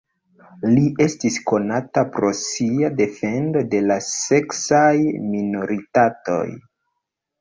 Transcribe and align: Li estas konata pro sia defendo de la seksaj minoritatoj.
Li 0.75 0.85
estas 1.03 1.35
konata 1.49 2.03
pro 2.15 2.31
sia 2.39 2.89
defendo 3.03 3.63
de 3.75 3.83
la 3.91 3.99
seksaj 4.09 4.95
minoritatoj. 5.35 6.45